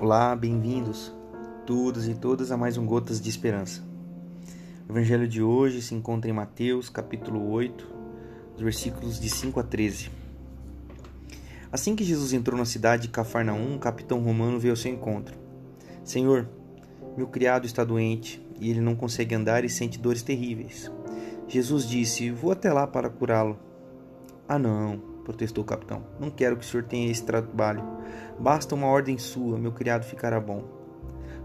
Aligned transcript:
Olá, 0.00 0.34
bem-vindos 0.34 1.12
todos 1.66 2.08
e 2.08 2.14
todas 2.14 2.50
a 2.50 2.56
mais 2.56 2.78
um 2.78 2.86
Gotas 2.86 3.20
de 3.20 3.28
Esperança. 3.28 3.82
O 4.88 4.92
evangelho 4.92 5.28
de 5.28 5.42
hoje 5.42 5.82
se 5.82 5.94
encontra 5.94 6.30
em 6.30 6.32
Mateus, 6.32 6.88
capítulo 6.88 7.50
8, 7.50 7.86
os 8.56 8.62
versículos 8.62 9.20
de 9.20 9.28
5 9.28 9.60
a 9.60 9.62
13. 9.62 10.10
Assim 11.70 11.94
que 11.94 12.02
Jesus 12.02 12.32
entrou 12.32 12.58
na 12.58 12.64
cidade 12.64 13.02
de 13.02 13.08
Cafarnaum, 13.08 13.74
um 13.74 13.78
capitão 13.78 14.20
romano 14.20 14.58
veio 14.58 14.72
ao 14.72 14.76
seu 14.76 14.90
encontro. 14.90 15.36
Senhor, 16.02 16.48
meu 17.14 17.26
criado 17.26 17.66
está 17.66 17.84
doente 17.84 18.42
e 18.58 18.70
ele 18.70 18.80
não 18.80 18.96
consegue 18.96 19.34
andar 19.34 19.66
e 19.66 19.68
sente 19.68 19.98
dores 19.98 20.22
terríveis. 20.22 20.90
Jesus 21.46 21.86
disse: 21.86 22.30
Vou 22.30 22.52
até 22.52 22.72
lá 22.72 22.86
para 22.86 23.10
curá-lo. 23.10 23.58
Ah, 24.48 24.58
não, 24.58 25.09
protestou 25.24 25.62
o 25.62 25.66
capitão. 25.66 26.04
Não 26.18 26.30
quero 26.30 26.56
que 26.56 26.64
o 26.64 26.68
senhor 26.68 26.84
tenha 26.84 27.10
esse 27.10 27.24
trabalho. 27.24 27.82
Basta 28.38 28.74
uma 28.74 28.86
ordem 28.86 29.18
sua, 29.18 29.58
meu 29.58 29.72
criado 29.72 30.04
ficará 30.04 30.40
bom. 30.40 30.64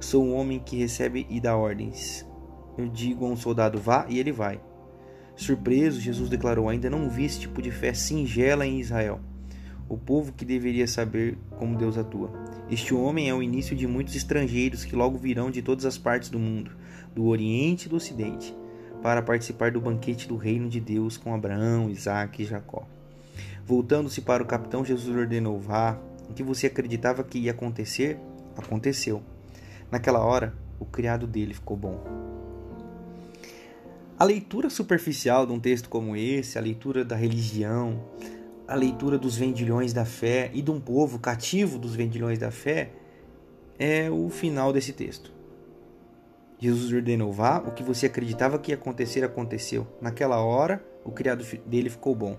Sou 0.00 0.24
um 0.24 0.34
homem 0.34 0.58
que 0.58 0.76
recebe 0.76 1.26
e 1.30 1.40
dá 1.40 1.56
ordens. 1.56 2.26
Eu 2.76 2.88
digo 2.88 3.24
a 3.24 3.28
um 3.28 3.36
soldado 3.36 3.78
vá 3.78 4.06
e 4.08 4.18
ele 4.18 4.32
vai. 4.32 4.60
Surpreso, 5.36 6.00
Jesus 6.00 6.28
declarou: 6.28 6.68
Ainda 6.68 6.90
não 6.90 7.08
vi 7.08 7.24
esse 7.24 7.40
tipo 7.40 7.60
de 7.60 7.70
fé 7.70 7.92
singela 7.92 8.66
em 8.66 8.80
Israel. 8.80 9.20
O 9.88 9.98
povo 9.98 10.32
que 10.32 10.44
deveria 10.44 10.86
saber 10.86 11.36
como 11.58 11.76
Deus 11.76 11.98
atua. 11.98 12.30
Este 12.70 12.94
homem 12.94 13.28
é 13.28 13.34
o 13.34 13.42
início 13.42 13.76
de 13.76 13.86
muitos 13.86 14.16
estrangeiros 14.16 14.84
que 14.84 14.96
logo 14.96 15.18
virão 15.18 15.50
de 15.50 15.60
todas 15.60 15.84
as 15.84 15.98
partes 15.98 16.30
do 16.30 16.38
mundo, 16.38 16.70
do 17.14 17.26
Oriente 17.26 17.86
e 17.86 17.88
do 17.88 17.96
Ocidente, 17.96 18.54
para 19.02 19.22
participar 19.22 19.70
do 19.70 19.80
banquete 19.80 20.26
do 20.26 20.36
reino 20.36 20.68
de 20.68 20.80
Deus 20.80 21.16
com 21.16 21.34
Abraão, 21.34 21.90
Isaque 21.90 22.42
e 22.42 22.46
Jacó. 22.46 22.86
Voltando-se 23.66 24.20
para 24.20 24.42
o 24.42 24.46
capitão, 24.46 24.84
Jesus 24.84 25.16
ordenou: 25.16 25.58
Vá, 25.58 25.98
o 26.28 26.32
que 26.32 26.42
você 26.42 26.66
acreditava 26.66 27.24
que 27.24 27.38
ia 27.38 27.52
acontecer, 27.52 28.18
aconteceu. 28.56 29.22
Naquela 29.90 30.20
hora, 30.20 30.54
o 30.78 30.84
criado 30.84 31.26
dele 31.26 31.54
ficou 31.54 31.76
bom. 31.76 32.02
A 34.18 34.24
leitura 34.24 34.70
superficial 34.70 35.46
de 35.46 35.52
um 35.52 35.58
texto 35.58 35.88
como 35.88 36.16
esse, 36.16 36.56
a 36.56 36.60
leitura 36.60 37.04
da 37.04 37.16
religião, 37.16 38.00
a 38.66 38.74
leitura 38.74 39.18
dos 39.18 39.36
vendilhões 39.36 39.92
da 39.92 40.04
fé 40.04 40.50
e 40.54 40.62
de 40.62 40.70
um 40.70 40.80
povo 40.80 41.18
cativo 41.18 41.78
dos 41.78 41.94
vendilhões 41.94 42.38
da 42.38 42.50
fé, 42.50 42.90
é 43.78 44.08
o 44.10 44.28
final 44.30 44.72
desse 44.72 44.92
texto. 44.92 45.32
Jesus 46.58 46.92
ordenou: 46.92 47.32
vá, 47.32 47.58
o 47.58 47.72
que 47.72 47.82
você 47.82 48.06
acreditava 48.06 48.58
que 48.58 48.70
ia 48.70 48.76
acontecer, 48.76 49.24
aconteceu. 49.24 49.86
Naquela 50.00 50.40
hora, 50.40 50.84
o 51.04 51.10
criado 51.10 51.44
dele 51.66 51.90
ficou 51.90 52.14
bom. 52.14 52.38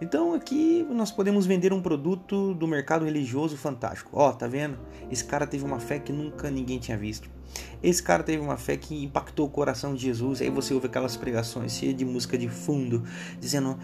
Então 0.00 0.34
aqui 0.34 0.86
nós 0.90 1.10
podemos 1.10 1.46
vender 1.46 1.72
um 1.72 1.80
produto 1.80 2.52
do 2.54 2.66
mercado 2.66 3.04
religioso 3.04 3.56
fantástico. 3.56 4.10
Ó, 4.12 4.28
oh, 4.28 4.32
tá 4.32 4.46
vendo? 4.46 4.78
Esse 5.10 5.24
cara 5.24 5.46
teve 5.46 5.64
uma 5.64 5.80
fé 5.80 5.98
que 5.98 6.12
nunca 6.12 6.50
ninguém 6.50 6.78
tinha 6.78 6.98
visto. 6.98 7.30
Esse 7.82 8.02
cara 8.02 8.22
teve 8.22 8.42
uma 8.42 8.58
fé 8.58 8.76
que 8.76 9.04
impactou 9.04 9.46
o 9.46 9.50
coração 9.50 9.94
de 9.94 10.02
Jesus. 10.02 10.42
Aí 10.42 10.50
você 10.50 10.74
ouve 10.74 10.86
aquelas 10.86 11.16
pregações 11.16 11.72
cheias 11.72 11.96
de 11.96 12.04
música 12.04 12.36
de 12.36 12.48
fundo, 12.48 13.04
dizendo: 13.40 13.78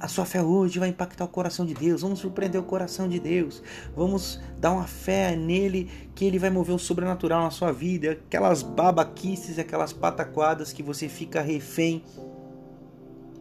a 0.00 0.08
sua 0.08 0.24
fé 0.24 0.42
hoje 0.42 0.78
vai 0.78 0.88
impactar 0.88 1.24
o 1.24 1.28
coração 1.28 1.66
de 1.66 1.74
Deus. 1.74 2.00
Vamos 2.00 2.20
surpreender 2.20 2.58
o 2.58 2.64
coração 2.64 3.06
de 3.06 3.20
Deus. 3.20 3.62
Vamos 3.94 4.40
dar 4.58 4.72
uma 4.72 4.86
fé 4.86 5.36
nele 5.36 5.90
que 6.14 6.24
ele 6.24 6.38
vai 6.38 6.48
mover 6.50 6.74
o 6.74 6.78
sobrenatural 6.78 7.42
na 7.42 7.50
sua 7.50 7.70
vida. 7.70 8.12
Aquelas 8.12 8.62
babaquices, 8.62 9.58
aquelas 9.58 9.92
pataquadas 9.92 10.72
que 10.72 10.82
você 10.82 11.08
fica 11.08 11.42
refém 11.42 12.02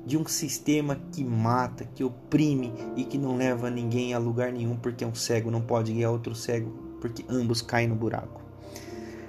de 0.09 0.17
um 0.17 0.25
sistema 0.25 0.99
que 1.11 1.23
mata, 1.23 1.87
que 1.93 2.03
oprime 2.03 2.73
e 2.95 3.03
que 3.03 3.15
não 3.15 3.37
leva 3.37 3.69
ninguém 3.69 4.11
a 4.11 4.17
lugar 4.17 4.51
nenhum 4.51 4.75
porque 4.75 5.05
um 5.05 5.13
cego 5.13 5.51
não 5.51 5.61
pode 5.61 5.93
guiar 5.93 6.11
outro 6.11 6.33
cego, 6.33 6.71
porque 6.99 7.23
ambos 7.29 7.61
caem 7.61 7.87
no 7.87 7.93
buraco. 7.93 8.41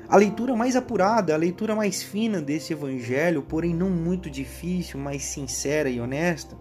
A 0.09 0.17
leitura 0.17 0.57
mais 0.57 0.77
apurada, 0.77 1.35
a 1.35 1.37
leitura 1.37 1.77
mais 1.77 2.03
fina 2.03 2.41
desse 2.41 2.73
evangelho, 2.73 3.43
porém 3.43 3.75
não 3.75 3.91
muito 3.91 4.31
difícil, 4.31 4.99
mas 4.99 5.23
sincera 5.23 5.91
e 5.91 6.01
honesta, 6.01 6.57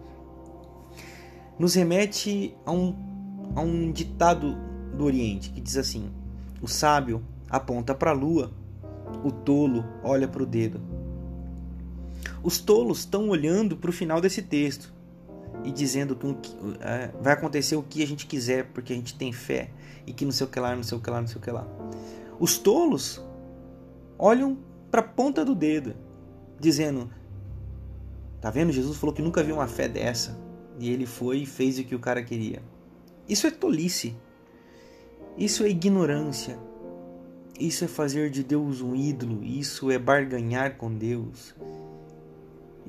nos 1.58 1.74
remete 1.74 2.54
a 2.66 2.72
um, 2.72 2.94
a 3.56 3.62
um 3.62 3.90
ditado 3.90 4.54
do 4.94 5.02
Oriente 5.06 5.48
que 5.48 5.62
diz 5.62 5.78
assim: 5.78 6.10
O 6.60 6.68
sábio 6.68 7.22
aponta 7.48 7.94
para 7.94 8.10
a 8.10 8.14
lua, 8.14 8.52
o 9.24 9.32
tolo 9.32 9.82
olha 10.04 10.28
para 10.28 10.42
o 10.42 10.46
dedo. 10.46 10.89
Os 12.42 12.58
tolos 12.58 13.00
estão 13.00 13.28
olhando 13.28 13.76
para 13.76 13.90
o 13.90 13.92
final 13.92 14.20
desse 14.20 14.42
texto 14.42 14.92
e 15.64 15.70
dizendo 15.70 16.16
que 16.16 16.56
é, 16.80 17.10
vai 17.20 17.32
acontecer 17.34 17.76
o 17.76 17.82
que 17.82 18.02
a 18.02 18.06
gente 18.06 18.26
quiser 18.26 18.66
porque 18.72 18.92
a 18.92 18.96
gente 18.96 19.14
tem 19.14 19.32
fé 19.32 19.70
e 20.06 20.12
que 20.12 20.24
não 20.24 20.32
sei 20.32 20.46
o 20.46 20.50
que 20.50 20.58
lá, 20.58 20.74
não 20.74 20.82
sei 20.82 20.96
o 20.96 21.00
que 21.00 21.10
lá, 21.10 21.20
não 21.20 21.28
sei 21.28 21.36
o 21.36 21.40
que 21.40 21.50
lá. 21.50 21.66
Os 22.38 22.56
tolos 22.58 23.22
olham 24.18 24.58
para 24.90 25.00
a 25.00 25.04
ponta 25.04 25.44
do 25.44 25.54
dedo, 25.54 25.94
dizendo: 26.58 27.10
Tá 28.40 28.50
vendo? 28.50 28.72
Jesus 28.72 28.96
falou 28.96 29.14
que 29.14 29.22
nunca 29.22 29.42
viu 29.42 29.56
uma 29.56 29.66
fé 29.66 29.86
dessa. 29.86 30.38
E 30.78 30.90
ele 30.90 31.04
foi 31.04 31.38
e 31.38 31.46
fez 31.46 31.78
o 31.78 31.84
que 31.84 31.94
o 31.94 31.98
cara 31.98 32.22
queria. 32.22 32.62
Isso 33.28 33.46
é 33.46 33.50
tolice. 33.50 34.16
Isso 35.36 35.62
é 35.62 35.68
ignorância. 35.68 36.58
Isso 37.58 37.84
é 37.84 37.88
fazer 37.88 38.30
de 38.30 38.42
Deus 38.42 38.80
um 38.80 38.96
ídolo. 38.96 39.44
Isso 39.44 39.90
é 39.90 39.98
barganhar 39.98 40.76
com 40.76 40.92
Deus. 40.92 41.54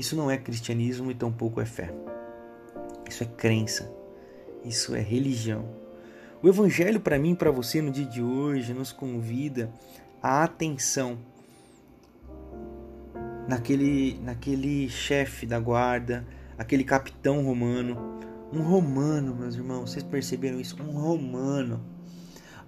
Isso 0.01 0.15
não 0.15 0.31
é 0.31 0.35
cristianismo 0.35 1.11
e 1.11 1.13
tampouco 1.13 1.61
é 1.61 1.65
fé. 1.65 1.93
Isso 3.07 3.21
é 3.21 3.27
crença. 3.27 3.87
Isso 4.65 4.95
é 4.95 4.99
religião. 4.99 5.63
O 6.41 6.49
evangelho 6.49 6.99
para 6.99 7.19
mim 7.19 7.33
e 7.33 7.35
para 7.35 7.51
você 7.51 7.83
no 7.83 7.91
dia 7.91 8.07
de 8.07 8.19
hoje 8.19 8.73
nos 8.73 8.91
convida 8.91 9.71
à 10.19 10.43
atenção 10.43 11.19
naquele 13.47 14.19
naquele 14.23 14.89
chefe 14.89 15.45
da 15.45 15.59
guarda, 15.59 16.25
aquele 16.57 16.83
capitão 16.83 17.45
romano, 17.45 18.19
um 18.51 18.63
romano, 18.63 19.35
meus 19.35 19.53
irmãos, 19.53 19.91
vocês 19.91 20.03
perceberam 20.03 20.59
isso? 20.59 20.81
Um 20.81 20.93
romano. 20.93 21.79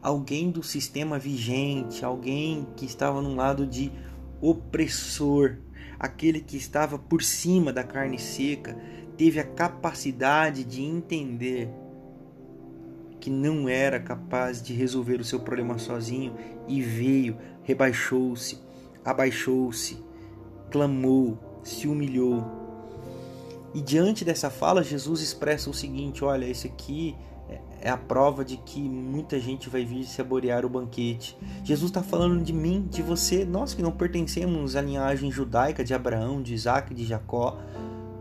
Alguém 0.04 0.52
do 0.52 0.62
sistema 0.62 1.18
vigente, 1.18 2.06
alguém 2.06 2.68
que 2.78 2.86
estava 2.86 3.24
num 3.24 3.36
lado 3.36 3.66
de 3.66 3.92
opressor, 4.40 5.58
aquele 6.04 6.42
que 6.42 6.58
estava 6.58 7.00
por 7.00 7.24
cima 7.24 7.72
da 7.72 7.82
carne 7.82 8.20
seca, 8.20 8.78
teve 9.16 9.40
a 9.40 9.44
capacidade 9.46 10.66
de 10.66 10.84
entender 10.84 11.70
que 13.22 13.30
não 13.30 13.70
era 13.70 14.02
capaz 14.02 14.62
de 14.62 14.74
resolver 14.74 15.22
o 15.22 15.24
seu 15.24 15.40
problema 15.40 15.78
sozinho 15.78 16.36
e 16.68 16.82
veio, 16.82 17.38
rebaixou-se, 17.64 18.60
abaixou-se, 19.06 19.98
clamou, 20.70 21.62
se 21.64 21.88
humilhou. 21.88 22.44
E 23.74 23.80
diante 23.80 24.26
dessa 24.26 24.50
fala, 24.50 24.84
Jesus 24.84 25.22
expressa 25.22 25.70
o 25.70 25.74
seguinte: 25.74 26.22
olha, 26.26 26.46
esse 26.46 26.68
aqui 26.68 27.16
é 27.82 27.90
a 27.90 27.98
prova 27.98 28.46
de 28.46 28.58
que 28.58 28.80
muita 28.80 29.40
gente 29.40 29.70
vai 29.70 29.84
vir 29.84 30.06
saborear 30.06 30.66
o 30.66 30.70
banquete. 30.70 31.38
Jesus 31.64 31.90
está 31.90 32.02
falando 32.02 32.42
de 32.42 32.54
mim, 32.54 32.88
de 32.90 33.02
você, 33.02 33.44
nós 33.44 33.74
que 33.74 33.82
não 33.82 33.92
pertencemos 33.92 34.76
à 34.76 34.82
linhagem 34.82 35.30
judaica 35.30 35.84
de 35.84 35.94
Abraão, 35.94 36.42
de 36.42 36.54
Isaac, 36.54 36.94
de 36.94 37.04
Jacó. 37.04 37.60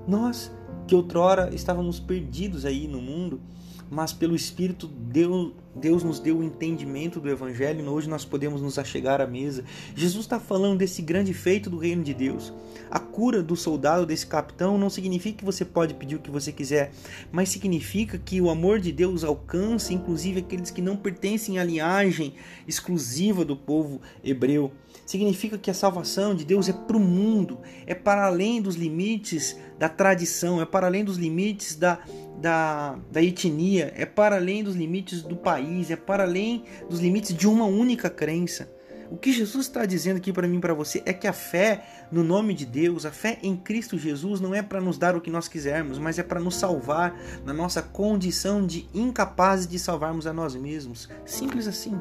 Nós 0.07 0.51
que 0.87 0.95
outrora 0.95 1.55
estávamos 1.55 2.01
perdidos 2.01 2.65
aí 2.65 2.89
no 2.89 3.01
mundo, 3.01 3.41
mas 3.89 4.13
pelo 4.13 4.35
Espírito 4.35 4.89
Deus, 4.89 5.53
Deus 5.75 6.03
nos 6.03 6.21
deu 6.21 6.39
o 6.39 6.45
entendimento 6.45 7.19
do 7.19 7.31
Evangelho 7.31 7.85
e 7.85 7.89
hoje 7.89 8.09
nós 8.09 8.25
podemos 8.25 8.61
nos 8.61 8.79
achegar 8.79 9.21
à 9.21 9.27
mesa. 9.27 9.65
Jesus 9.95 10.25
está 10.25 10.39
falando 10.39 10.79
desse 10.79 11.01
grande 11.01 11.33
feito 11.33 11.71
do 11.71 11.79
reino 11.79 12.03
de 12.03 12.13
Deus. 12.13 12.53
A 12.91 12.99
cura 12.99 13.43
do 13.43 13.57
soldado, 13.57 14.05
desse 14.05 14.27
capitão, 14.27 14.77
não 14.77 14.91
significa 14.91 15.39
que 15.39 15.45
você 15.45 15.65
pode 15.65 15.95
pedir 15.95 16.17
o 16.17 16.21
que 16.21 16.31
você 16.31 16.53
quiser, 16.53 16.93
mas 17.31 17.49
significa 17.49 18.19
que 18.19 18.41
o 18.41 18.51
amor 18.51 18.81
de 18.81 18.93
Deus 18.93 19.25
alcança 19.25 19.95
inclusive 19.95 20.41
aqueles 20.41 20.71
que 20.71 20.83
não 20.83 20.97
pertencem 20.97 21.59
à 21.59 21.65
linhagem 21.65 22.35
exclusiva 22.67 23.45
do 23.45 23.57
povo 23.57 24.01
hebreu. 24.23 24.73
Significa 25.07 25.59
que 25.59 25.71
a 25.71 25.75
salvação 25.75 26.35
de 26.35 26.45
Deus 26.45 26.69
é 26.69 26.73
para 26.73 26.97
o 26.97 27.01
mundo, 27.01 27.59
é 27.87 27.95
para 27.95 28.27
além 28.27 28.63
dos 28.63 28.77
limites 28.77 29.57
da 29.79 29.89
tradição, 29.89 30.61
é 30.61 30.65
para 30.65 30.87
além 30.87 31.05
dos 31.05 31.17
limites 31.17 31.75
da, 31.75 31.99
da, 32.41 32.99
da 33.11 33.23
etnia, 33.23 33.93
é 33.97 34.07
para 34.07 34.37
além 34.37 34.63
dos 34.63 34.77
limites 34.77 35.23
do 35.23 35.37
país, 35.63 35.91
é 35.91 35.97
para 35.97 36.25
além 36.25 36.65
dos 36.91 37.01
limites 37.01 37.37
de 37.37 37.47
uma 37.47 37.65
única 37.65 38.11
crença. 38.11 38.69
O 39.11 39.17
que 39.17 39.31
Jesus 39.31 39.67
está 39.67 39.85
dizendo 39.85 40.17
aqui 40.17 40.33
para 40.33 40.49
mim 40.49 40.57
e 40.57 40.61
para 40.61 40.73
você 40.73 41.03
é 41.05 41.13
que 41.13 41.27
a 41.27 41.35
fé 41.35 42.07
no 42.11 42.25
nome 42.25 42.55
de 42.55 42.65
Deus, 42.65 43.05
a 43.05 43.11
fé 43.11 43.39
em 43.43 43.55
Cristo 43.55 43.99
Jesus 43.99 44.41
não 44.41 44.55
é 44.55 44.63
para 44.63 44.81
nos 44.81 44.97
dar 44.97 45.15
o 45.15 45.21
que 45.21 45.31
nós 45.31 45.49
quisermos, 45.49 45.99
mas 45.99 46.19
é 46.19 46.23
para 46.23 46.41
nos 46.41 46.57
salvar 46.57 47.15
na 47.45 47.53
nossa 47.53 47.83
condição 47.83 48.67
de 48.67 48.89
incapazes 48.95 49.67
de 49.67 49.79
salvarmos 49.79 50.27
a 50.27 50.33
nós 50.33 50.55
mesmos. 50.55 51.11
Simples 51.27 51.69
assim. 51.69 51.99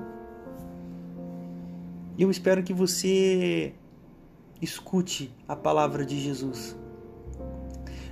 Eu 2.17 2.31
espero 2.31 2.63
que 2.63 2.73
você 2.73 3.73
escute 4.61 5.35
a 5.47 5.55
palavra 5.55 6.05
de 6.05 6.17
Jesus. 6.17 6.77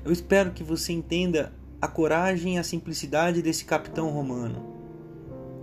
Eu 0.04 0.12
espero 0.12 0.52
que 0.52 0.64
você 0.64 0.92
entenda 0.92 1.54
a 1.82 1.88
coragem 1.88 2.56
e 2.56 2.58
a 2.58 2.64
simplicidade 2.64 3.42
desse 3.42 3.64
capitão 3.64 4.10
romano 4.10 4.79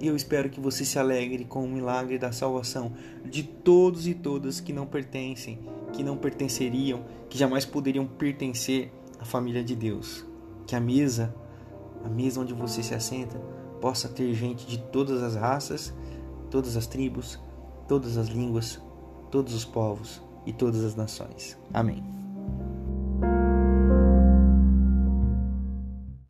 E 0.01 0.07
eu 0.07 0.15
espero 0.15 0.51
que 0.51 0.61
você 0.61 0.85
se 0.85 0.99
alegre 0.99 1.45
com 1.45 1.65
o 1.65 1.69
milagre 1.69 2.19
da 2.19 2.33
salvação 2.33 2.93
de 3.25 3.43
todos 3.43 4.07
e 4.07 4.15
todas 4.15 4.61
que 4.61 4.73
não 4.73 4.87
pertencem, 4.87 5.59
que 5.93 6.03
não 6.03 6.17
pertenceriam, 6.17 7.05
que 7.31 7.39
jamais 7.39 7.65
poderiam 7.65 8.07
pertencer 8.07 8.93
à 9.19 9.25
família 9.25 9.65
de 9.65 9.75
Deus. 9.75 10.25
Que 10.67 10.77
a 10.77 10.81
mesa, 10.81 11.35
a 12.05 12.09
mesa 12.09 12.41
onde 12.41 12.53
você 12.53 12.83
se 12.83 12.95
assenta, 12.95 13.39
possa 13.81 14.09
ter 14.09 14.35
gente 14.35 14.67
de 14.67 14.79
todas 14.79 15.23
as 15.23 15.35
raças, 15.35 15.95
todas 16.51 16.77
as 16.77 16.87
tribos, 16.87 17.39
todas 17.89 18.19
as 18.19 18.29
línguas, 18.29 18.81
todos 19.31 19.55
os 19.55 19.65
povos 19.65 20.23
e 20.45 20.53
todas 20.53 20.85
as 20.85 20.95
nações. 20.95 21.59
Amém. 21.73 22.16